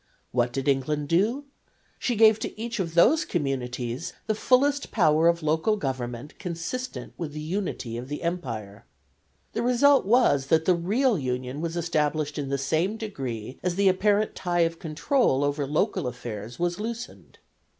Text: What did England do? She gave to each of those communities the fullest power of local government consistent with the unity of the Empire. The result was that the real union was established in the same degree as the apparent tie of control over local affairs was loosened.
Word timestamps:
What 0.31 0.51
did 0.51 0.67
England 0.67 1.09
do? 1.09 1.43
She 1.99 2.15
gave 2.15 2.39
to 2.39 2.59
each 2.59 2.79
of 2.79 2.95
those 2.95 3.23
communities 3.23 4.13
the 4.25 4.33
fullest 4.33 4.89
power 4.89 5.27
of 5.27 5.43
local 5.43 5.77
government 5.77 6.39
consistent 6.39 7.13
with 7.19 7.33
the 7.33 7.39
unity 7.39 7.97
of 7.97 8.07
the 8.09 8.23
Empire. 8.23 8.85
The 9.53 9.61
result 9.61 10.07
was 10.07 10.47
that 10.47 10.65
the 10.65 10.73
real 10.73 11.19
union 11.19 11.61
was 11.61 11.77
established 11.77 12.39
in 12.39 12.49
the 12.49 12.57
same 12.57 12.97
degree 12.97 13.59
as 13.61 13.75
the 13.75 13.89
apparent 13.89 14.33
tie 14.33 14.61
of 14.61 14.79
control 14.79 15.43
over 15.43 15.67
local 15.67 16.07
affairs 16.07 16.57
was 16.57 16.79
loosened. 16.79 17.37